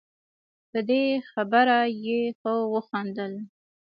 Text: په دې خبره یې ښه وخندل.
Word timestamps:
په 0.71 0.79
دې 0.89 1.03
خبره 1.31 1.79
یې 2.05 2.19
ښه 2.39 2.53
وخندل. 2.73 3.33